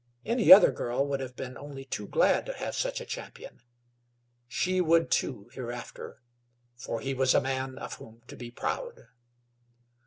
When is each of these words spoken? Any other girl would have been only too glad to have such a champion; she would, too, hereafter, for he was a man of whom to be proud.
Any 0.25 0.51
other 0.51 0.71
girl 0.71 1.05
would 1.05 1.19
have 1.19 1.35
been 1.35 1.55
only 1.59 1.85
too 1.85 2.07
glad 2.07 2.47
to 2.47 2.53
have 2.57 2.73
such 2.73 2.99
a 2.99 3.05
champion; 3.05 3.61
she 4.47 4.81
would, 4.81 5.11
too, 5.11 5.51
hereafter, 5.53 6.23
for 6.75 7.01
he 7.01 7.13
was 7.13 7.35
a 7.35 7.39
man 7.39 7.77
of 7.77 7.93
whom 7.97 8.23
to 8.25 8.35
be 8.35 8.49
proud. 8.49 9.09